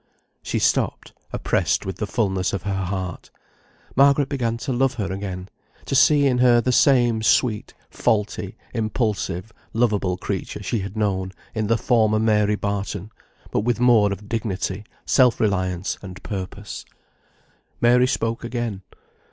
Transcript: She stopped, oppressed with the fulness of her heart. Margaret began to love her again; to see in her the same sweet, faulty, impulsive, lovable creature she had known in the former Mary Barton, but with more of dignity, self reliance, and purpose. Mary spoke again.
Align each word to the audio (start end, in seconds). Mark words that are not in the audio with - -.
She 0.41 0.57
stopped, 0.57 1.13
oppressed 1.31 1.85
with 1.85 1.97
the 1.97 2.07
fulness 2.07 2.53
of 2.53 2.63
her 2.63 2.73
heart. 2.85 3.29
Margaret 3.95 4.29
began 4.29 4.57
to 4.57 4.73
love 4.73 4.95
her 4.95 5.11
again; 5.11 5.47
to 5.85 5.93
see 5.93 6.25
in 6.25 6.39
her 6.39 6.59
the 6.59 6.71
same 6.71 7.21
sweet, 7.21 7.75
faulty, 7.91 8.57
impulsive, 8.73 9.53
lovable 9.73 10.17
creature 10.17 10.63
she 10.63 10.79
had 10.79 10.97
known 10.97 11.33
in 11.53 11.67
the 11.67 11.77
former 11.77 12.17
Mary 12.17 12.55
Barton, 12.55 13.11
but 13.51 13.59
with 13.59 13.79
more 13.79 14.11
of 14.11 14.27
dignity, 14.27 14.85
self 15.05 15.39
reliance, 15.39 15.99
and 16.01 16.23
purpose. 16.23 16.83
Mary 17.79 18.07
spoke 18.07 18.43
again. 18.43 18.81